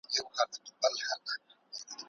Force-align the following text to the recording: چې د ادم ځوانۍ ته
چې 0.13 0.19
د 0.25 0.27
ادم 0.41 0.63
ځوانۍ 0.79 1.01
ته 1.07 1.33